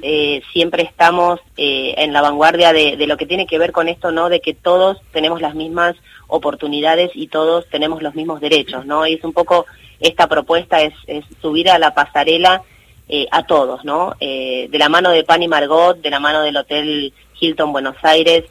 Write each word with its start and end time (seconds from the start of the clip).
eh, 0.00 0.42
siempre 0.52 0.84
estamos 0.84 1.40
eh, 1.56 1.96
en 1.98 2.12
la 2.12 2.22
vanguardia 2.22 2.72
de, 2.72 2.96
lo 3.04 3.16
que 3.16 3.26
tiene 3.26 3.48
que 3.48 3.58
ver 3.58 3.72
con 3.72 3.88
esto, 3.88 4.12
¿no? 4.12 4.28
De 4.28 4.40
que 4.40 4.54
todos 4.54 4.98
tenemos 5.12 5.40
las 5.40 5.56
mismas 5.56 5.96
oportunidades 6.28 7.10
y 7.14 7.26
todos 7.26 7.68
tenemos 7.68 8.00
los 8.00 8.14
mismos 8.14 8.40
derechos, 8.40 8.86
¿no? 8.86 9.08
Y 9.08 9.14
es 9.14 9.24
un 9.24 9.32
poco 9.32 9.66
esta 9.98 10.28
propuesta 10.28 10.82
es, 10.82 10.94
subir 11.42 11.68
a 11.68 11.80
la 11.80 11.94
pasarela 11.94 12.62
eh, 13.08 13.26
a 13.32 13.42
todos, 13.42 13.84
¿no? 13.84 14.14
De 14.20 14.68
la 14.70 14.88
mano 14.88 15.10
de 15.10 15.24
Pani 15.24 15.48
Margot, 15.48 16.00
de 16.00 16.10
la 16.10 16.20
mano 16.20 16.42
del 16.42 16.58
Hotel 16.58 17.12
Hilton 17.40 17.72
Buenos 17.72 17.96
Aires, 18.02 18.44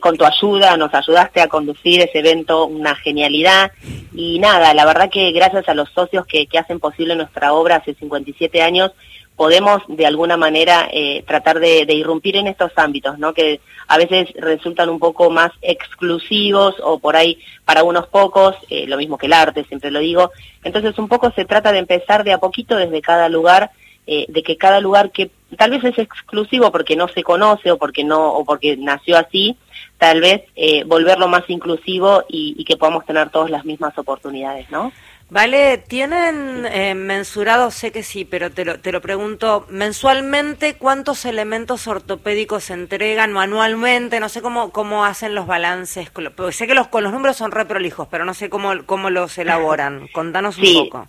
con 0.00 0.18
tu 0.18 0.26
ayuda 0.26 0.76
nos 0.76 0.92
ayudaste 0.92 1.40
a 1.40 1.48
conducir 1.48 2.02
ese 2.02 2.18
evento, 2.18 2.66
una 2.66 2.94
genialidad. 2.94 3.72
Y 4.12 4.38
nada, 4.38 4.74
la 4.74 4.84
verdad 4.84 5.08
que 5.08 5.32
gracias 5.32 5.66
a 5.70 5.74
los 5.74 5.88
socios 5.92 6.26
que 6.26 6.46
hacen 6.58 6.78
posible 6.78 7.16
nuestra 7.16 7.54
obra 7.54 7.76
hace 7.76 7.94
57 7.94 8.60
años, 8.60 8.92
podemos 9.40 9.80
de 9.88 10.04
alguna 10.04 10.36
manera 10.36 10.86
eh, 10.92 11.24
tratar 11.26 11.60
de, 11.60 11.86
irrumpir 11.94 12.36
en 12.36 12.46
estos 12.46 12.72
ámbitos, 12.76 13.18
¿no? 13.18 13.32
Que 13.32 13.62
a 13.88 13.96
veces 13.96 14.28
resultan 14.34 14.90
un 14.90 14.98
poco 14.98 15.30
más 15.30 15.50
exclusivos 15.62 16.74
o 16.82 16.98
por 16.98 17.16
ahí 17.16 17.38
para 17.64 17.82
unos 17.82 18.06
pocos, 18.08 18.54
eh, 18.68 18.84
lo 18.86 18.98
mismo 18.98 19.16
que 19.16 19.28
el 19.28 19.32
arte, 19.32 19.64
siempre 19.64 19.90
lo 19.90 20.00
digo. 20.00 20.30
Entonces 20.62 20.98
un 20.98 21.08
poco 21.08 21.30
se 21.30 21.46
trata 21.46 21.72
de 21.72 21.78
empezar 21.78 22.22
de 22.22 22.34
a 22.34 22.38
poquito 22.38 22.76
desde 22.76 23.00
cada 23.00 23.30
lugar, 23.30 23.70
eh, 24.06 24.26
de 24.28 24.42
que 24.42 24.58
cada 24.58 24.78
lugar 24.78 25.10
que 25.10 25.30
tal 25.56 25.70
vez 25.70 25.84
es 25.84 25.98
exclusivo 25.98 26.70
porque 26.70 26.94
no 26.94 27.08
se 27.08 27.22
conoce 27.22 27.70
o 27.70 27.78
porque 27.78 28.04
no 28.04 28.34
o 28.34 28.44
porque 28.44 28.76
nació 28.76 29.16
así, 29.16 29.56
tal 29.96 30.20
vez 30.20 30.42
volverlo 30.84 31.28
más 31.28 31.48
inclusivo 31.48 32.24
y, 32.28 32.56
y 32.58 32.64
que 32.64 32.76
podamos 32.76 33.06
tener 33.06 33.30
todas 33.30 33.50
las 33.50 33.64
mismas 33.64 33.96
oportunidades, 33.96 34.70
¿no? 34.70 34.92
Vale, 35.30 35.78
¿tienen 35.78 36.66
eh, 36.66 36.94
mensurado? 36.96 37.70
Sé 37.70 37.92
que 37.92 38.02
sí, 38.02 38.24
pero 38.24 38.50
te 38.50 38.64
lo, 38.64 38.80
te 38.80 38.90
lo 38.90 39.00
pregunto, 39.00 39.64
mensualmente, 39.68 40.74
¿cuántos 40.74 41.24
elementos 41.24 41.86
ortopédicos 41.86 42.64
se 42.64 42.72
entregan 42.72 43.36
o 43.36 43.40
anualmente? 43.40 44.18
No 44.18 44.28
sé 44.28 44.42
cómo, 44.42 44.72
cómo 44.72 45.04
hacen 45.04 45.36
los 45.36 45.46
balances, 45.46 46.10
porque 46.10 46.52
sé 46.52 46.66
que 46.66 46.74
los, 46.74 46.88
con 46.88 47.04
los 47.04 47.12
números 47.12 47.36
son 47.36 47.52
re 47.52 47.64
prolijos, 47.64 48.08
pero 48.10 48.24
no 48.24 48.34
sé 48.34 48.50
cómo, 48.50 48.72
cómo 48.86 49.08
los 49.08 49.38
elaboran. 49.38 50.08
Contanos 50.12 50.56
sí. 50.56 50.76
un 50.76 50.88
poco. 50.88 51.06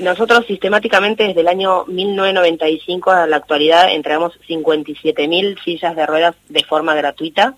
Nosotros 0.00 0.46
sistemáticamente 0.46 1.24
desde 1.24 1.40
el 1.40 1.48
año 1.48 1.84
1995 1.86 3.10
a 3.10 3.26
la 3.26 3.36
actualidad 3.36 3.92
entregamos 3.92 4.38
57.000 4.48 5.62
sillas 5.64 5.96
de 5.96 6.06
ruedas 6.06 6.36
de 6.48 6.64
forma 6.64 6.94
gratuita 6.94 7.54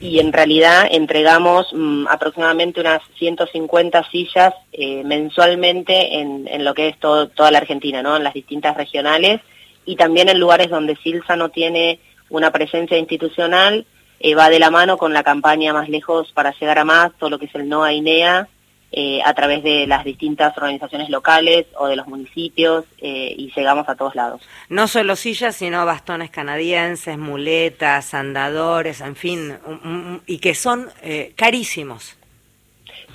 y 0.00 0.18
en 0.18 0.32
realidad 0.32 0.88
entregamos 0.90 1.68
mmm, 1.72 2.06
aproximadamente 2.08 2.80
unas 2.80 3.02
150 3.18 4.10
sillas 4.10 4.54
eh, 4.72 5.02
mensualmente 5.04 6.18
en, 6.18 6.64
lo 6.64 6.74
que 6.74 6.88
es 6.88 6.98
toda 6.98 7.50
la 7.50 7.58
Argentina, 7.58 8.02
¿no? 8.02 8.16
En 8.16 8.24
las 8.24 8.34
distintas 8.34 8.76
regionales 8.76 9.40
y 9.84 9.96
también 9.96 10.28
en 10.28 10.38
lugares 10.38 10.70
donde 10.70 10.96
Silsa 10.96 11.36
no 11.36 11.48
tiene 11.48 12.00
una 12.28 12.50
presencia 12.50 12.98
institucional, 12.98 13.86
eh, 14.20 14.34
va 14.34 14.50
de 14.50 14.58
la 14.58 14.70
mano 14.70 14.98
con 14.98 15.12
la 15.12 15.22
campaña 15.22 15.72
Más 15.72 15.88
Lejos 15.88 16.30
para 16.32 16.54
Llegar 16.58 16.78
a 16.78 16.84
Más, 16.84 17.12
todo 17.18 17.30
lo 17.30 17.38
que 17.38 17.46
es 17.46 17.54
el 17.54 17.68
NOA 17.68 17.92
INEA, 17.94 18.48
eh, 18.92 19.20
a 19.24 19.34
través 19.34 19.62
de 19.62 19.86
las 19.86 20.04
distintas 20.04 20.56
organizaciones 20.56 21.10
locales 21.10 21.66
o 21.78 21.86
de 21.86 21.94
los 21.94 22.08
municipios 22.08 22.84
eh, 22.98 23.32
y 23.36 23.52
llegamos 23.54 23.88
a 23.88 23.94
todos 23.94 24.16
lados. 24.16 24.42
No 24.68 24.88
solo 24.88 25.14
sillas, 25.14 25.54
sino 25.54 25.86
bastones 25.86 26.30
canadienses, 26.30 27.16
muletas, 27.16 28.14
andadores, 28.14 29.00
en 29.00 29.14
fin, 29.14 29.56
y 30.26 30.38
que 30.38 30.56
son 30.56 30.88
eh, 31.02 31.32
carísimos. 31.36 32.16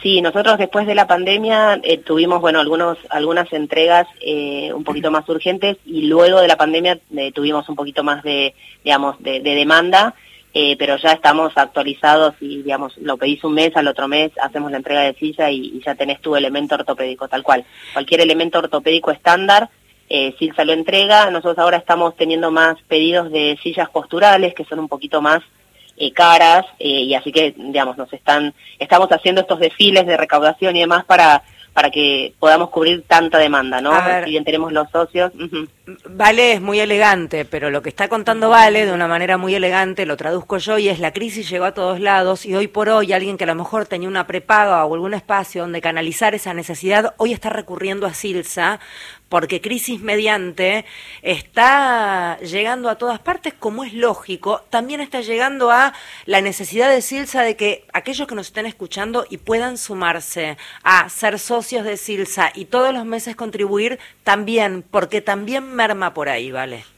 Sí, 0.01 0.21
nosotros 0.21 0.57
después 0.59 0.87
de 0.87 0.95
la 0.95 1.07
pandemia 1.07 1.81
tuvimos, 2.05 2.39
bueno, 2.39 2.61
algunos, 2.61 2.97
algunas 3.09 3.51
entregas 3.51 4.07
un 4.73 4.83
poquito 4.83 5.09
más 5.11 5.27
urgentes 5.27 5.77
y 5.85 6.03
luego 6.03 6.39
de 6.41 6.47
la 6.47 6.57
pandemia 6.57 6.99
tuvimos 7.33 7.67
un 7.67 7.75
poquito 7.75 8.03
más 8.03 8.23
de, 8.23 8.53
digamos, 8.83 9.21
de, 9.21 9.39
de 9.41 9.55
demanda 9.55 10.13
eh, 10.57 10.77
pero 10.79 10.95
ya 10.95 11.11
estamos 11.11 11.51
actualizados 11.57 12.33
y, 12.39 12.63
digamos, 12.63 12.97
lo 12.99 13.17
pedís 13.17 13.43
un 13.43 13.55
mes, 13.55 13.75
al 13.75 13.89
otro 13.89 14.07
mes 14.07 14.31
hacemos 14.41 14.71
la 14.71 14.77
entrega 14.77 15.01
de 15.01 15.13
silla 15.15 15.51
y, 15.51 15.81
ya 15.85 15.95
tenés 15.95 16.21
tu 16.21 16.33
elemento 16.33 16.75
ortopédico, 16.75 17.27
tal 17.27 17.43
cual. 17.43 17.65
Cualquier 17.91 18.21
elemento 18.21 18.59
ortopédico 18.59 19.11
estándar, 19.11 19.69
eh, 20.07 20.33
Silsa 20.39 20.63
lo 20.63 20.71
entrega. 20.71 21.29
Nosotros 21.29 21.59
ahora 21.59 21.75
estamos 21.75 22.15
teniendo 22.15 22.51
más 22.51 22.81
pedidos 22.83 23.33
de 23.33 23.59
sillas 23.61 23.89
posturales, 23.89 24.53
que 24.53 24.63
son 24.63 24.79
un 24.79 24.87
poquito 24.87 25.21
más 25.21 25.41
eh, 25.97 26.13
caras, 26.13 26.65
eh, 26.79 27.01
y 27.01 27.13
así 27.15 27.33
que, 27.33 27.53
digamos, 27.57 27.97
nos 27.97 28.13
están, 28.13 28.53
estamos 28.79 29.09
haciendo 29.11 29.41
estos 29.41 29.59
desfiles 29.59 30.05
de 30.05 30.15
recaudación 30.15 30.77
y 30.77 30.79
demás 30.79 31.03
para 31.03 31.43
para 31.75 31.91
que 31.91 32.33
podamos 32.39 32.69
cubrir 32.69 33.03
tanta 33.05 33.37
demanda, 33.37 33.81
¿no? 33.81 33.91
Si 34.23 34.31
bien 34.31 34.45
tenemos 34.45 34.71
los 34.71 34.89
socios. 34.91 35.33
Uh 35.35 35.39
-huh. 35.39 35.67
Vale 36.09 36.53
es 36.53 36.61
muy 36.61 36.79
elegante, 36.79 37.43
pero 37.43 37.69
lo 37.69 37.81
que 37.81 37.89
está 37.89 38.07
contando 38.07 38.49
Vale 38.49 38.85
de 38.85 38.93
una 38.93 39.09
manera 39.09 39.37
muy 39.37 39.53
elegante, 39.55 40.05
lo 40.05 40.15
traduzco 40.15 40.57
yo, 40.57 40.77
y 40.77 40.87
es 40.87 40.99
la 40.99 41.11
crisis 41.11 41.49
llegó 41.49 41.65
a 41.65 41.73
todos 41.73 41.99
lados 41.99 42.45
y 42.45 42.55
hoy 42.55 42.69
por 42.69 42.87
hoy 42.87 43.11
alguien 43.11 43.37
que 43.37 43.43
a 43.43 43.47
lo 43.47 43.55
mejor 43.55 43.85
tenía 43.87 44.07
una 44.07 44.25
prepaga 44.25 44.85
o 44.85 44.93
algún 44.93 45.13
espacio 45.13 45.63
donde 45.63 45.81
canalizar 45.81 46.33
esa 46.33 46.53
necesidad, 46.53 47.13
hoy 47.17 47.33
está 47.33 47.49
recurriendo 47.49 48.07
a 48.07 48.13
Silsa 48.13 48.79
porque 49.29 49.61
crisis 49.61 50.01
mediante 50.01 50.85
está 51.21 52.37
llegando 52.39 52.89
a 52.89 52.97
todas 52.97 53.19
partes, 53.19 53.53
como 53.53 53.83
es 53.83 53.93
lógico, 53.93 54.63
también 54.69 55.01
está 55.01 55.21
llegando 55.21 55.71
a 55.71 55.93
la 56.25 56.41
necesidad 56.41 56.89
de 56.89 57.01
Silsa 57.01 57.41
de 57.41 57.55
que 57.55 57.85
aquellos 57.93 58.27
que 58.27 58.35
nos 58.35 58.47
estén 58.47 58.65
escuchando 58.65 59.25
y 59.29 59.37
puedan 59.37 59.77
sumarse 59.77 60.57
a 60.83 61.09
ser 61.09 61.39
socios 61.39 61.85
de 61.85 61.97
Silsa 61.97 62.51
y 62.53 62.65
todos 62.65 62.93
los 62.93 63.05
meses 63.05 63.35
contribuir 63.35 63.99
también, 64.23 64.83
porque 64.83 65.21
también 65.21 65.75
merma 65.75 66.13
por 66.13 66.29
ahí, 66.29 66.51
¿vale? 66.51 66.94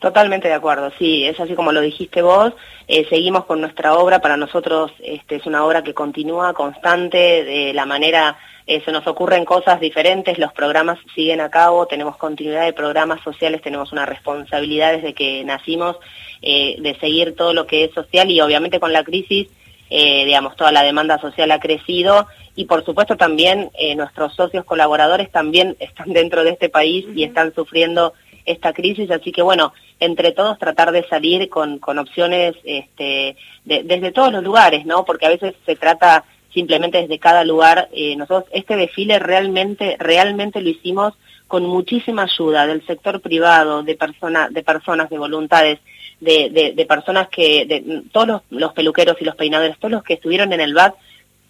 Totalmente 0.00 0.48
de 0.48 0.54
acuerdo, 0.54 0.90
sí, 0.98 1.26
es 1.26 1.38
así 1.38 1.54
como 1.54 1.72
lo 1.72 1.82
dijiste 1.82 2.22
vos, 2.22 2.54
eh, 2.88 3.06
seguimos 3.10 3.44
con 3.44 3.60
nuestra 3.60 3.92
obra, 3.98 4.18
para 4.22 4.38
nosotros 4.38 4.90
este, 5.00 5.36
es 5.36 5.44
una 5.44 5.62
obra 5.62 5.82
que 5.82 5.92
continúa 5.92 6.54
constante, 6.54 7.44
de 7.44 7.74
la 7.74 7.84
manera, 7.84 8.38
eh, 8.66 8.80
se 8.82 8.92
nos 8.92 9.06
ocurren 9.06 9.44
cosas 9.44 9.78
diferentes, 9.78 10.38
los 10.38 10.54
programas 10.54 10.98
siguen 11.14 11.42
a 11.42 11.50
cabo, 11.50 11.86
tenemos 11.86 12.16
continuidad 12.16 12.64
de 12.64 12.72
programas 12.72 13.22
sociales, 13.22 13.60
tenemos 13.60 13.92
una 13.92 14.06
responsabilidad 14.06 14.94
desde 14.94 15.12
que 15.12 15.44
nacimos 15.44 15.98
eh, 16.40 16.76
de 16.78 16.98
seguir 16.98 17.36
todo 17.36 17.52
lo 17.52 17.66
que 17.66 17.84
es 17.84 17.92
social 17.92 18.30
y 18.30 18.40
obviamente 18.40 18.80
con 18.80 18.94
la 18.94 19.04
crisis, 19.04 19.48
digamos, 19.90 20.54
toda 20.56 20.72
la 20.72 20.84
demanda 20.84 21.20
social 21.20 21.50
ha 21.50 21.58
crecido 21.58 22.28
y 22.54 22.66
por 22.66 22.84
supuesto 22.84 23.16
también 23.16 23.72
nuestros 23.96 24.36
socios 24.36 24.64
colaboradores 24.64 25.32
también 25.32 25.76
están 25.80 26.12
dentro 26.12 26.44
de 26.44 26.50
este 26.50 26.68
país 26.68 27.04
uh 27.04 27.08
-huh. 27.08 27.18
y 27.18 27.24
están 27.24 27.52
sufriendo 27.52 28.14
esta 28.44 28.72
crisis, 28.72 29.10
así 29.10 29.32
que 29.32 29.42
bueno, 29.42 29.72
entre 29.98 30.32
todos 30.32 30.58
tratar 30.58 30.92
de 30.92 31.06
salir 31.08 31.48
con, 31.48 31.78
con 31.78 31.98
opciones 31.98 32.56
este, 32.64 33.36
de, 33.64 33.82
desde 33.84 34.12
todos 34.12 34.32
los 34.32 34.42
lugares, 34.42 34.86
¿no? 34.86 35.04
Porque 35.04 35.26
a 35.26 35.30
veces 35.30 35.54
se 35.66 35.76
trata 35.76 36.24
simplemente 36.52 37.02
desde 37.02 37.18
cada 37.18 37.44
lugar. 37.44 37.88
Eh, 37.92 38.16
nosotros 38.16 38.50
este 38.52 38.76
desfile 38.76 39.18
realmente, 39.18 39.96
realmente 39.98 40.60
lo 40.60 40.68
hicimos 40.68 41.14
con 41.46 41.64
muchísima 41.64 42.22
ayuda 42.22 42.66
del 42.66 42.86
sector 42.86 43.20
privado, 43.20 43.82
de, 43.82 43.96
persona, 43.96 44.48
de 44.50 44.62
personas, 44.62 45.10
de 45.10 45.18
voluntades, 45.18 45.80
de, 46.20 46.48
de, 46.50 46.72
de 46.72 46.86
personas 46.86 47.28
que, 47.28 47.66
de, 47.66 48.02
todos 48.12 48.42
los, 48.50 48.72
peluqueros 48.72 49.16
y 49.20 49.24
los 49.24 49.34
peinadores, 49.34 49.76
todos 49.78 49.90
los 49.90 50.04
que 50.04 50.14
estuvieron 50.14 50.52
en 50.52 50.60
el 50.60 50.74
BAT, 50.74 50.94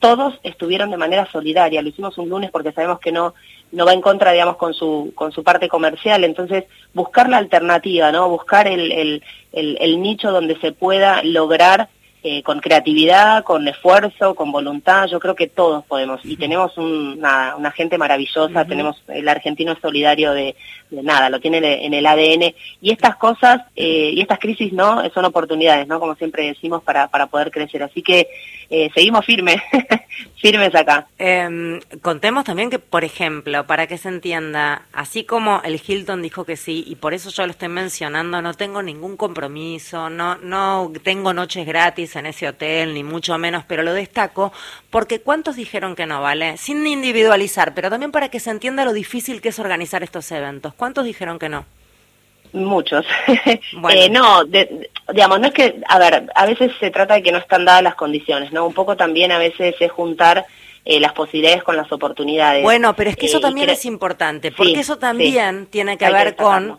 todos 0.00 0.34
estuvieron 0.43 0.91
de 0.91 0.97
manera 0.97 1.31
solidaria. 1.31 1.83
Lo 1.83 1.91
hicimos 1.91 2.19
un 2.19 2.28
lunes 2.28 2.50
porque 2.50 2.72
sabemos 2.72 2.99
que 2.99 3.12
no 3.12 3.34
no 3.72 3.87
va 3.87 3.93
en 3.93 4.00
contra, 4.00 4.33
digamos, 4.33 4.56
con 4.56 4.75
su 4.75 5.12
con 5.15 5.31
su 5.31 5.44
parte 5.44 5.69
comercial. 5.69 6.25
Entonces, 6.25 6.65
buscar 6.93 7.28
la 7.28 7.37
alternativa, 7.37 8.10
¿no? 8.10 8.28
Buscar 8.28 8.66
el, 8.66 8.91
el, 8.91 9.22
el, 9.53 9.78
el 9.81 10.03
nicho 10.03 10.33
donde 10.33 10.59
se 10.59 10.72
pueda 10.72 11.22
lograr 11.22 11.89
eh, 12.22 12.43
con 12.43 12.60
creatividad, 12.60 13.44
con 13.44 13.66
esfuerzo, 13.66 14.34
con 14.34 14.53
voluntad, 14.53 15.06
yo 15.06 15.19
creo 15.19 15.34
que 15.34 15.47
todos 15.47 15.87
podemos. 15.87 16.21
Y 16.22 16.37
tenemos 16.37 16.77
un, 16.77 17.16
una, 17.16 17.56
una, 17.56 17.71
gente 17.71 17.97
maravillosa, 17.97 18.60
uh 18.60 18.62
-huh. 18.62 18.69
tenemos 18.69 19.03
el 19.09 19.27
argentino 19.27 19.75
solidario 19.81 20.33
de, 20.34 20.55
de, 20.91 21.03
nada, 21.03 21.31
lo 21.31 21.41
tiene 21.41 21.87
en 21.87 21.94
el 21.94 22.05
ADN. 22.05 22.55
Y 22.83 22.91
estas 22.91 23.16
cosas, 23.16 23.62
eh, 23.75 24.10
y 24.12 24.21
estas 24.21 24.39
crisis, 24.39 24.71
¿no? 24.71 25.03
Son 25.15 25.25
oportunidades, 25.25 25.86
¿no? 25.89 25.98
Como 25.98 26.15
siempre 26.15 26.45
decimos, 26.45 26.83
para, 26.83 27.09
para 27.09 27.28
poder 27.28 27.51
crecer. 27.51 27.83
Así 27.83 28.03
que 28.03 28.28
eh, 28.71 28.89
seguimos 28.95 29.27
firmes, 29.27 29.61
firmes 30.41 30.75
acá. 30.75 31.09
Eh, 31.19 31.81
contemos 32.03 32.45
también 32.45 32.71
que, 32.71 32.78
por 32.78 33.05
ejemplo, 33.05 33.67
para 33.67 33.89
que 33.89 33.99
se 33.99 34.09
entienda, 34.09 34.87
así 34.93 35.25
como 35.25 35.61
el 35.65 35.81
Hilton 35.84 36.22
dijo 36.22 36.45
que 36.45 36.57
sí, 36.57 36.84
y 36.87 36.95
por 36.95 37.13
eso 37.13 37.31
yo 37.31 37.45
lo 37.47 37.51
estoy 37.51 37.69
mencionando, 37.69 38.41
no 38.41 38.55
tengo 38.55 38.83
ningún 38.83 39.17
compromiso, 39.17 40.09
no, 40.09 40.37
no 40.37 40.93
tengo 41.03 41.34
noches 41.34 41.67
gratis 41.67 42.15
en 42.15 42.27
ese 42.27 42.49
hotel, 42.49 42.95
ni 42.95 43.03
mucho 43.03 43.37
menos, 43.39 43.65
pero 43.67 43.83
lo 43.83 43.93
destaco 43.93 44.53
porque 44.91 45.21
¿cuántos 45.21 45.57
dijeron 45.57 45.97
que 45.97 46.07
no, 46.07 46.23
vale? 46.23 46.57
Sin 46.57 46.87
individualizar, 46.87 47.75
pero 47.75 47.91
también 47.91 48.13
para 48.13 48.28
que 48.28 48.41
se 48.41 48.51
entienda 48.51 48.84
lo 48.84 48.93
difícil 48.93 49.41
que 49.41 49.51
es 49.51 49.59
organizar 49.59 50.03
estos 50.03 50.31
eventos. 50.33 50.75
¿Cuántos 50.75 51.05
dijeron 51.05 51.39
que 51.39 51.49
no? 51.49 51.65
Muchos. 52.53 53.07
Bueno. 53.73 54.01
eh, 54.01 54.11
no, 54.11 54.45
de, 54.45 54.91
digamos, 55.13 55.41
no 55.41 55.49
es 55.49 55.55
que, 55.55 55.81
a 55.87 55.99
ver, 55.99 56.31
a 56.35 56.47
veces 56.47 56.73
se 56.81 56.91
trata 56.91 57.15
de 57.15 57.23
que 57.23 57.33
no 57.33 57.39
están 57.39 57.65
dadas 57.65 57.83
las 57.83 57.95
condiciones, 57.95 58.53
¿no? 58.53 58.67
Un 58.67 58.75
poco 58.75 58.97
también 58.97 59.33
a 59.33 59.39
veces 59.39 59.75
es 59.79 59.93
juntar 59.93 60.45
eh, 60.85 61.01
las 61.01 61.13
posibilidades 61.13 61.63
con 61.63 61.77
las 61.77 61.91
oportunidades. 61.93 62.63
Bueno, 62.63 62.95
pero 62.97 63.11
es 63.11 63.17
que 63.17 63.27
eso 63.27 63.39
eh, 63.39 63.43
también 63.43 63.71
es 63.71 63.85
importante, 63.85 64.51
porque 64.53 64.75
sí, 64.75 64.81
eso 64.81 64.99
también 64.99 65.63
sí. 65.63 65.67
tiene 65.71 65.97
que 65.97 66.07
Hay 66.07 66.13
ver 66.13 66.35
que 66.35 66.43
con 66.43 66.79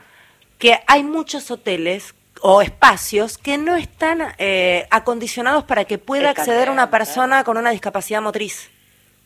que 0.57 0.79
hay 0.85 1.03
muchos 1.03 1.49
hoteles 1.49 2.13
o 2.41 2.61
espacios 2.61 3.37
que 3.37 3.57
no 3.57 3.75
están 3.75 4.21
eh, 4.37 4.85
acondicionados 4.91 5.63
para 5.63 5.85
que 5.85 5.97
pueda 5.97 6.29
acceder 6.29 6.69
una 6.69 6.89
persona 6.89 7.43
con 7.43 7.57
una 7.57 7.71
discapacidad 7.71 8.21
motriz. 8.21 8.69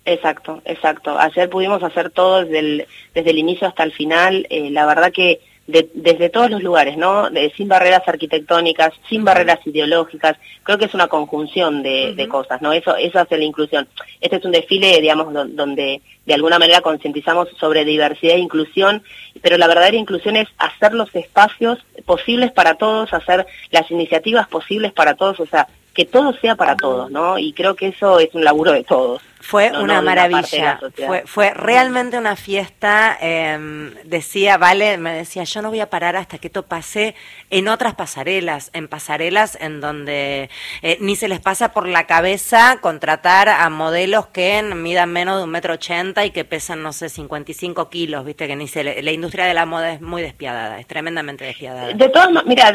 Exacto, 0.05 0.61
exacto. 0.65 1.17
Ayer 1.19 1.49
pudimos 1.49 1.81
hacer 1.83 2.09
todo 2.09 2.43
desde 2.43 2.59
el, 2.59 2.87
desde 3.13 3.31
el 3.31 3.37
inicio 3.37 3.67
hasta 3.67 3.83
el 3.83 3.91
final. 3.91 4.45
Eh, 4.49 4.69
la 4.69 4.85
verdad 4.85 5.11
que 5.11 5.41
desde 5.67 6.29
todos 6.29 6.51
los 6.51 6.61
lugares, 6.61 6.95
¿no? 6.95 7.27
sin 7.57 7.67
barreras 7.67 8.07
arquitectónicas, 8.07 8.93
sin 9.09 9.23
barreras 9.23 9.59
ideológicas. 9.65 10.37
Creo 10.63 10.77
que 10.77 10.85
es 10.85 10.93
una 10.93 11.07
conjunción 11.07 11.81
de, 11.81 12.27
cosas, 12.29 12.61
¿no? 12.61 12.71
Eso, 12.71 12.95
eso 12.95 13.19
hace 13.19 13.37
la 13.37 13.45
inclusión. 13.45 13.87
Este 14.21 14.35
es 14.35 14.45
un 14.45 14.51
desfile, 14.51 15.01
digamos, 15.01 15.33
donde 15.55 16.01
de 16.25 16.33
alguna 16.33 16.59
manera 16.59 16.81
concientizamos 16.81 17.49
sobre 17.59 17.85
diversidad 17.85 18.35
e 18.35 18.39
inclusión, 18.39 19.03
pero 19.41 19.57
la 19.57 19.67
verdadera 19.67 19.97
inclusión 19.97 20.35
es 20.35 20.47
hacer 20.57 20.93
los 20.93 21.13
espacios 21.15 21.79
posibles 22.05 22.51
para 22.51 22.75
todos, 22.75 23.13
hacer 23.13 23.45
las 23.71 23.89
iniciativas 23.89 24.47
posibles 24.47 24.91
para 24.93 25.15
todos, 25.15 25.39
o 25.39 25.45
sea, 25.45 25.67
que 25.93 26.05
todo 26.05 26.33
sea 26.41 26.55
para 26.55 26.75
todos, 26.75 27.09
¿no? 27.09 27.39
Y 27.39 27.53
creo 27.53 27.75
que 27.75 27.87
eso 27.87 28.19
es 28.19 28.33
un 28.35 28.43
laburo 28.43 28.71
de 28.71 28.83
todos. 28.83 29.21
Fue 29.41 29.71
una 29.71 30.01
maravilla, 30.01 30.79
fue, 31.05 31.23
fue 31.25 31.51
realmente 31.51 32.17
una 32.17 32.35
fiesta, 32.35 33.15
em, 33.21 33.93
decía, 34.03 34.57
Vale, 34.57 34.97
me 34.97 35.13
decía, 35.13 35.43
yo 35.43 35.61
no 35.61 35.69
voy 35.69 35.81
a 35.81 35.89
parar 35.89 36.15
hasta 36.15 36.37
que 36.37 36.47
esto 36.47 36.63
pase 36.63 37.15
en 37.49 37.67
otras 37.67 37.93
pasarelas, 37.95 38.71
en 38.73 38.87
pasarelas 38.87 39.57
en 39.61 39.81
donde 39.81 40.49
eh, 40.81 40.97
ni 40.99 41.15
se 41.15 41.27
les 41.27 41.39
pasa 41.39 41.73
por 41.73 41.87
la 41.87 42.07
cabeza 42.07 42.79
contratar 42.81 43.49
a 43.49 43.69
modelos 43.69 44.27
que 44.27 44.63
midan 44.63 45.11
menos 45.11 45.37
de 45.37 45.43
un 45.43 45.49
metro 45.49 45.73
ochenta 45.73 46.25
y 46.25 46.31
que 46.31 46.45
pesan, 46.45 46.81
no 46.81 46.93
sé, 46.93 47.09
55 47.09 47.89
kilos, 47.89 48.25
viste, 48.25 48.47
que 48.47 48.55
ni 48.55 48.67
se 48.67 48.83
la 48.83 49.11
industria 49.11 49.45
de 49.45 49.53
la 49.53 49.65
moda 49.65 49.93
es 49.93 50.01
muy 50.01 50.21
despiadada, 50.21 50.79
es 50.79 50.87
tremendamente 50.87 51.45
despiadada. 51.45 51.93
De 51.93 52.09
todas 52.09 52.29
mira, 52.45 52.71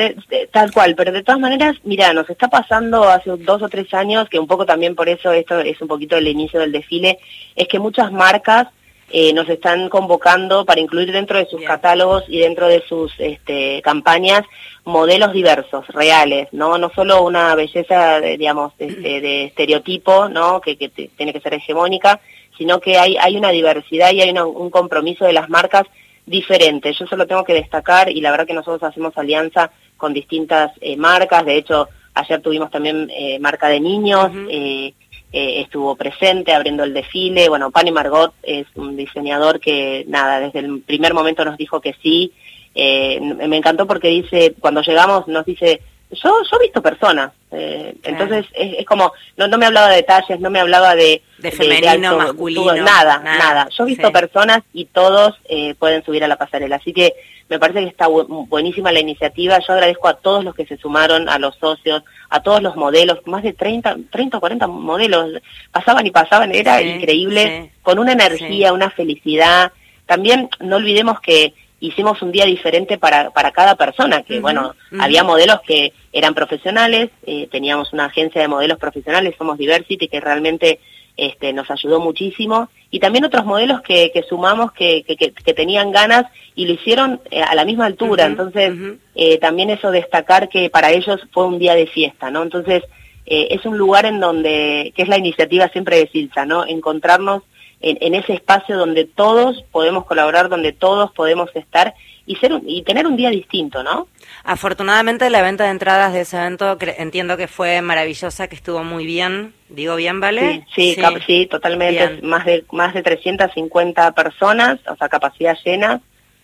tal 0.53 0.73
cual, 0.73 0.95
pero 0.95 1.13
de 1.13 1.23
todas 1.23 1.41
maneras, 1.41 1.77
mira, 1.85 2.13
nos 2.13 2.29
está 2.29 2.49
pasando 2.49 3.05
hace 3.09 3.31
dos 3.39 3.63
o 3.63 3.69
tres 3.69 3.93
años, 3.95 4.29
que 4.29 4.39
un 4.39 4.47
poco 4.47 4.67
también 4.67 4.95
por 4.95 5.09
eso 5.09 5.33
esto 5.33 5.59
es 5.61 5.81
un 5.81 5.89
poquito 5.89 6.17
el 6.17 6.29
inicio 6.29 6.50
del 6.59 6.73
desfile, 6.73 7.19
es 7.57 7.69
que 7.69 7.79
muchas 7.79 8.13
marcas 8.13 8.69
eh, 9.13 9.33
nos 9.33 9.49
están 9.49 9.89
convocando 9.89 10.65
para 10.65 10.81
incluir 10.81 11.11
dentro 11.11 11.39
de 11.39 11.47
sus 11.47 11.63
catálogos 11.63 12.25
y 12.29 12.39
dentro 12.39 12.69
de 12.69 12.83
sus 12.89 13.13
este, 13.19 13.83
campañas 13.83 14.43
modelos 14.85 15.33
diversos, 15.33 15.87
reales, 15.89 16.49
no 16.53 16.79
no 16.79 16.91
solo 16.95 17.23
una 17.23 17.55
belleza, 17.55 18.21
de, 18.21 18.39
digamos, 18.39 18.73
este, 18.79 19.21
de, 19.21 19.45
estereotipo, 19.47 20.29
no 20.29 20.61
que, 20.61 20.77
tiene 20.77 21.33
que 21.33 21.41
ser 21.41 21.55
hegemónica, 21.55 22.21
sino 22.57 22.81
que 22.81 22.99
hay 22.99 23.17
hay 23.17 23.37
una 23.37 23.51
diversidad 23.51 24.13
y 24.13 24.21
hay 24.23 24.31
un 24.31 24.71
compromiso 24.71 25.25
de 25.25 25.33
las 25.33 25.49
marcas 25.49 25.87
diferente. 26.27 26.93
Yo 26.93 27.07
solo 27.07 27.27
tengo 27.27 27.45
que 27.45 27.55
destacar 27.55 28.09
y 28.11 28.21
la 28.21 28.31
verdad 28.31 28.47
que 28.47 28.55
nosotros 28.55 28.83
hacemos 28.89 29.17
alianza 29.19 29.71
con 29.97 30.15
distintas 30.15 30.73
eh, 30.81 30.97
marcas. 30.97 31.45
De 31.45 31.57
hecho, 31.57 31.89
ayer 32.15 32.41
tuvimos 32.41 32.71
también 32.71 33.11
eh, 33.11 33.39
marca 33.41 33.69
de 33.69 33.81
niños. 33.81 34.31
Eh, 34.49 34.95
estuvo 35.33 35.97
presente 35.97 36.53
abriendo 36.53 36.85
el 36.85 36.95
desfile. 36.95 37.49
Bueno, 37.49 37.71
Pani 37.71 37.93
Margot 37.93 38.35
es 38.43 38.67
un 38.75 38.97
diseñador 38.97 39.61
que, 39.61 40.05
nada, 40.09 40.41
desde 40.41 40.61
el 40.61 40.81
primer 40.81 41.15
momento 41.15 41.45
nos 41.45 41.57
dijo 41.57 41.81
que 41.81 41.95
sí. 42.03 42.33
Eh, 42.75 43.21
me 43.21 43.57
encantó 43.57 43.87
porque 43.87 44.09
dice, 44.09 44.55
cuando 44.61 44.83
llegamos 44.83 45.27
nos 45.29 45.45
dice, 45.45 45.81
yo, 46.11 46.43
yo 46.43 46.57
he 46.59 46.65
visto 46.65 46.83
personas. 46.83 47.33
Eh, 47.53 47.95
entonces 48.03 48.47
es, 48.55 48.85
como, 48.87 49.13
no, 49.37 49.49
no 49.49 49.59
me 49.59 49.67
hablaba 49.67 49.89
de 49.89 49.97
detalles, 49.97 50.41
no 50.41 50.51
me 50.51 50.61
hablaba 50.61 50.95
de... 50.95 51.23
De 51.39 51.51
femenino, 51.51 52.17
masculino. 52.17 52.75
nada, 52.77 53.19
nada, 53.19 53.69
Yo 53.71 53.85
he 53.85 53.89
visto 53.89 54.13
personas 54.13 54.63
y 54.73 54.87
todos 54.87 55.37
eh, 55.49 55.75
pueden 55.79 56.05
subir 56.05 56.23
a 56.23 56.29
la 56.29 56.37
pasarela. 56.37 56.77
Así 56.77 56.93
que 56.93 57.15
me 57.51 57.59
parece 57.59 57.81
que 57.81 57.89
está 57.89 58.07
buenísima 58.07 58.93
la 58.93 59.01
iniciativa. 59.01 59.59
Yo 59.59 59.73
agradezco 59.73 60.07
a 60.07 60.15
todos 60.15 60.45
los 60.45 60.55
que 60.55 60.67
se 60.67 60.77
sumaron, 60.77 61.29
a 61.29 61.37
los 61.41 61.57
socios, 61.57 62.05
a 62.29 62.41
todos 62.41 62.63
los 62.63 62.77
modelos, 62.77 63.19
más 63.27 63.43
de 63.43 63.53
30, 63.53 63.97
30 64.09 64.37
o 64.37 64.41
40 64.41 64.69
modelos. 64.69 65.43
Pasaban 65.73 66.07
y 66.07 66.13
pasaban, 66.13 66.55
era 66.55 66.81
increíble, 66.81 67.73
con 67.83 67.99
una 67.99 68.13
energía, 68.13 68.73
una 68.73 68.89
felicidad. 68.91 69.73
También 70.07 70.49
no 70.61 70.77
olvidemos 70.77 71.19
que 71.21 71.53
hicimos 71.81 72.23
un 72.23 72.31
día 72.31 72.45
diferente 72.45 72.99
para, 72.99 73.31
para 73.31 73.51
cada 73.51 73.75
persona, 73.75 74.23
que 74.23 74.39
bueno, 74.39 74.77
había 75.01 75.25
modelos 75.25 75.61
que 75.67 75.93
eran 76.13 76.35
profesionales, 76.35 77.11
eh, 77.27 77.49
teníamos 77.51 77.93
una 77.93 78.05
agencia 78.05 78.41
de 78.41 78.49
modelos 78.49 78.79
profesionales, 78.79 79.35
somos 79.37 79.59
Diversity, 79.59 80.07
que 80.07 80.21
realmente 80.21 80.79
este, 81.21 81.53
nos 81.53 81.71
ayudó 81.71 82.01
muchísimo, 82.01 82.69
y 82.91 82.99
también 82.99 83.25
otros 83.25 83.45
modelos 83.45 83.83
que, 83.83 84.11
que 84.13 84.23
sumamos 84.23 84.73
que, 84.73 85.05
que, 85.05 85.17
que, 85.17 85.55
tenían 85.55 85.93
ganas 85.93 86.25
y 86.55 86.67
lo 86.67 86.73
hicieron 86.73 87.21
eh, 87.31 87.43
a 87.43 87.55
la 87.55 87.65
misma 87.65 87.87
altura, 87.87 88.27
entonces 88.27 88.73
eh, 89.15 89.39
también 89.39 89.71
eso 89.71 89.91
destacar 89.91 90.49
que 90.49 90.71
para 90.71 90.91
ellos 90.91 91.21
fue 91.33 91.47
un 91.47 91.59
día 91.59 91.75
de 91.75 91.87
fiesta, 91.87 92.31
¿no? 92.31 92.43
Entonces 92.43 92.83
es 93.27 93.65
un 93.65 93.79
lugar 93.79 94.07
en 94.07 94.19
donde, 94.19 94.93
que 94.97 95.03
es 95.03 95.09
la 95.09 95.17
iniciativa 95.17 95.69
siempre 95.69 95.99
de 95.99 96.09
Silsa, 96.09 96.47
¿no? 96.47 96.67
Encontrarnos 96.67 97.45
en, 97.81 98.15
ese 98.15 98.35
espacio 98.35 98.77
donde 98.77 99.05
todos 99.05 99.63
podemos 99.71 100.05
colaborar, 100.05 100.49
donde 100.49 100.73
todos 100.73 101.13
podemos 101.13 101.51
estar 101.55 101.95
y 102.27 102.37
ser 102.37 102.53
y 102.67 102.83
tener 102.83 103.07
un 103.07 103.17
día 103.17 103.31
distinto, 103.31 103.83
¿no? 103.83 104.09
Afortunadamente 104.45 105.31
la 105.31 105.43
venta 105.43 105.65
de 105.65 105.71
entradas 105.71 106.13
de 106.13 106.21
ese 106.21 106.37
evento 106.37 106.77
entiendo 106.99 107.37
que 107.37 107.49
fue 107.49 107.81
maravillosa, 107.83 108.49
que 108.49 108.55
estuvo 108.55 108.85
muy 108.85 109.07
bien. 109.07 109.55
Digo 109.71 109.95
bien, 109.97 110.19
¿vale? 110.19 110.67
Sí, 110.75 110.95
sí, 110.95 111.03
sí. 111.27 111.47
totalmente. 111.47 112.21
Más 112.23 112.45
de 112.45 112.65
más 112.73 112.93
de 112.93 113.03
350 113.03 114.13
personas, 114.13 114.81
o 114.87 114.97
sea, 114.97 115.09
capacidad 115.09 115.57
llena. 115.65 116.01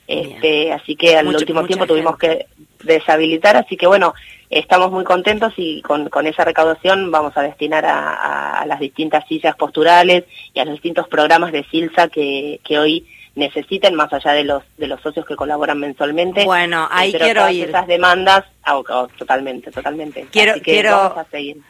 Este, 0.06 0.72
así 0.72 0.94
que 0.94 1.16
al 1.16 1.26
último 1.26 1.64
tiempo 1.64 1.84
tuvimos 1.84 2.16
que 2.16 2.46
deshabilitar, 2.84 3.56
así 3.56 3.76
que 3.76 3.88
bueno, 3.88 4.14
estamos 4.50 4.92
muy 4.92 5.02
contentos 5.02 5.52
y 5.56 5.82
con, 5.82 6.08
con 6.10 6.28
esa 6.28 6.44
recaudación 6.44 7.10
vamos 7.10 7.36
a 7.36 7.42
destinar 7.42 7.84
a, 7.84 8.60
a, 8.60 8.66
las 8.66 8.78
distintas 8.78 9.26
sillas 9.26 9.56
posturales 9.56 10.22
y 10.54 10.60
a 10.60 10.64
los 10.64 10.74
distintos 10.74 11.08
programas 11.08 11.50
de 11.50 11.64
SILSA 11.64 12.06
que, 12.06 12.60
que 12.62 12.78
hoy 12.78 13.04
necesiten, 13.36 13.94
más 13.94 14.12
allá 14.12 14.32
de 14.32 14.44
los 14.44 14.62
de 14.78 14.86
los 14.88 15.00
socios 15.02 15.24
que 15.26 15.36
colaboran 15.36 15.78
mensualmente. 15.78 16.44
Bueno, 16.44 16.88
ahí 16.90 17.12
quiero 17.12 17.48
ir. 17.50 17.68
Esas 17.68 17.86
demandas, 17.86 18.44
ah, 18.64 18.78
oh, 18.78 19.08
totalmente, 19.18 19.70
totalmente. 19.70 20.26
Quiero, 20.32 20.54
que 20.54 20.62
quiero, 20.62 21.14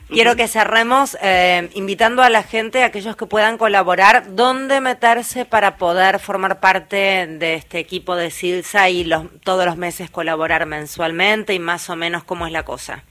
quiero 0.09 0.37
que 0.37 0.47
cerremos 0.47 1.19
eh, 1.21 1.69
invitando 1.75 2.23
a 2.23 2.31
la 2.31 2.45
gente, 2.45 2.83
a 2.83 2.87
aquellos 2.87 3.17
que 3.17 3.27
puedan 3.27 3.59
colaborar, 3.59 4.37
dónde 4.37 4.81
meterse 4.81 5.45
para 5.45 5.77
poder 5.77 6.21
formar 6.21 6.61
parte 6.61 7.27
de 7.27 7.55
este 7.55 7.81
equipo 7.81 8.15
de 8.15 8.31
Silsa 8.31 8.89
y 8.89 9.03
los, 9.03 9.25
todos 9.43 9.67
los 9.67 9.77
meses 9.77 10.09
colaborar 10.09 10.67
mensualmente 10.67 11.53
y 11.53 11.59
más 11.59 11.91
o 11.91 11.97
menos 11.97 12.23
cómo 12.23 12.47
es 12.47 12.53
la 12.53 12.63
cosa. 12.63 13.03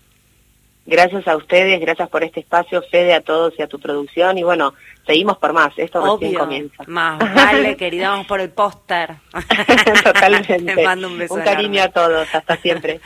Gracias 0.86 1.26
a 1.26 1.36
ustedes, 1.36 1.80
gracias 1.80 2.08
por 2.08 2.22
este 2.22 2.40
espacio, 2.40 2.82
Fede, 2.90 3.14
a 3.14 3.20
todos 3.20 3.52
y 3.58 3.62
a 3.62 3.66
tu 3.66 3.80
producción. 3.80 4.38
Y 4.38 4.44
bueno, 4.44 4.72
seguimos 5.04 5.36
por 5.38 5.52
más, 5.52 5.72
esto 5.76 6.00
recién 6.00 6.38
comienza. 6.38 6.84
Más 6.86 7.18
vale, 7.34 7.76
querida, 7.76 8.10
vamos 8.10 8.28
por 8.28 8.40
el 8.40 8.50
póster. 8.50 9.16
Totalmente. 10.04 10.58
Te 10.74 10.84
mando 10.84 11.08
un 11.08 11.18
beso. 11.18 11.34
Un 11.34 11.40
cariño 11.40 11.82
a 11.82 11.88
todos, 11.88 12.32
hasta 12.32 12.56
siempre. 12.58 13.00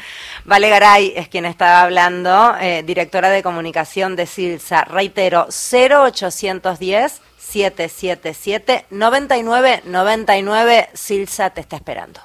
Vale 0.44 0.68
Garay 0.68 1.14
es 1.16 1.28
quien 1.28 1.46
estaba 1.46 1.82
hablando, 1.82 2.54
eh, 2.60 2.82
directora 2.84 3.30
de 3.30 3.42
comunicación 3.42 4.14
de 4.14 4.26
Silsa. 4.26 4.84
Reitero, 4.84 5.46
0810 5.48 7.22
777 7.38 8.84
9999 8.90 10.90
Silsa 10.92 11.50
te 11.50 11.62
está 11.62 11.76
esperando. 11.76 12.20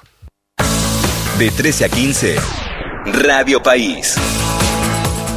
De 1.38 1.50
13 1.50 1.86
a 1.86 1.88
15, 1.88 2.36
Radio 3.06 3.62
País. 3.62 4.16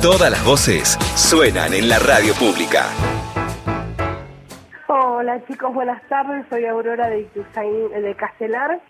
Todas 0.01 0.31
las 0.31 0.45
voces 0.45 0.97
suenan 1.17 1.73
en 1.73 1.89
la 1.89 1.99
radio 1.99 2.33
pública. 2.35 2.85
Hola 4.87 5.45
chicos, 5.45 5.73
buenas 5.73 6.01
tardes. 6.07 6.45
Soy 6.49 6.65
Aurora 6.67 7.09
de, 7.09 7.27
de 7.27 8.15
Castelar. 8.15 8.81